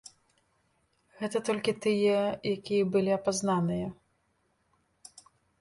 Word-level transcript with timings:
Гэта 1.19 1.41
толькі 1.49 1.75
тыя, 1.85 2.17
якія 2.55 2.83
былі 2.97 3.11
апазнаныя. 3.19 3.87